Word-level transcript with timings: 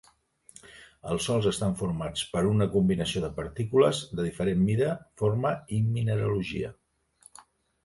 Els 1.15 1.27
sòls 1.29 1.47
estan 1.51 1.75
formats 1.81 2.23
per 2.31 2.41
una 2.53 2.67
combinació 2.77 3.23
de 3.27 3.31
partícules 3.37 4.01
de 4.21 4.27
diferent 4.31 4.65
mida, 4.73 4.91
forma 5.23 5.55
i 5.79 5.83
mineralogia. 5.93 6.75